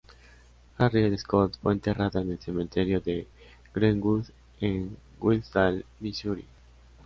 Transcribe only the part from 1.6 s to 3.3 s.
fue enterrada en el cementerio de